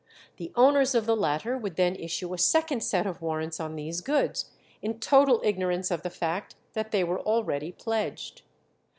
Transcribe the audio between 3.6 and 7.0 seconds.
these goods, in total ignorance of the fact that